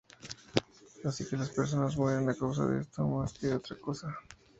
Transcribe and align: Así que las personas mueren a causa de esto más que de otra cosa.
Así 1.05 1.29
que 1.29 1.37
las 1.37 1.51
personas 1.51 1.95
mueren 1.95 2.27
a 2.27 2.33
causa 2.33 2.65
de 2.65 2.81
esto 2.81 3.07
más 3.07 3.33
que 3.33 3.45
de 3.45 3.53
otra 3.57 3.77
cosa. 3.77 4.07